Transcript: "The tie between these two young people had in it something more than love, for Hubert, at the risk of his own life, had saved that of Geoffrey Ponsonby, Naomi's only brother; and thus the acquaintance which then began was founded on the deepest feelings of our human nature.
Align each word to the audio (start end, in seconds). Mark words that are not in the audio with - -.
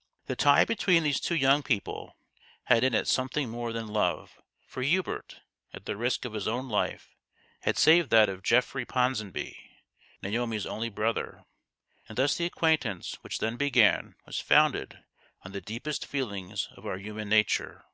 "The 0.26 0.36
tie 0.36 0.66
between 0.66 1.02
these 1.02 1.18
two 1.18 1.34
young 1.34 1.62
people 1.62 2.18
had 2.64 2.84
in 2.84 2.92
it 2.92 3.08
something 3.08 3.48
more 3.48 3.72
than 3.72 3.86
love, 3.86 4.38
for 4.66 4.82
Hubert, 4.82 5.40
at 5.72 5.86
the 5.86 5.96
risk 5.96 6.26
of 6.26 6.34
his 6.34 6.46
own 6.46 6.68
life, 6.68 7.16
had 7.62 7.78
saved 7.78 8.10
that 8.10 8.28
of 8.28 8.42
Geoffrey 8.42 8.84
Ponsonby, 8.84 9.58
Naomi's 10.20 10.66
only 10.66 10.90
brother; 10.90 11.46
and 12.06 12.18
thus 12.18 12.36
the 12.36 12.44
acquaintance 12.44 13.14
which 13.22 13.38
then 13.38 13.56
began 13.56 14.14
was 14.26 14.38
founded 14.38 15.02
on 15.40 15.52
the 15.52 15.62
deepest 15.62 16.04
feelings 16.04 16.68
of 16.76 16.84
our 16.84 16.98
human 16.98 17.30
nature. 17.30 17.86